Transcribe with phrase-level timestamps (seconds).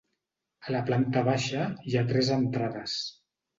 [0.69, 2.99] A la planta baixa hi ha tres entrades.